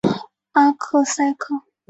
[0.53, 1.63] 阿格萨克。